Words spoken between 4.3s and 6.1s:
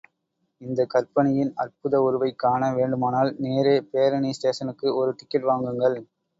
ஸ்டேஷனுக்கு ஒரு டிக்கட் வாங்குங்கள்.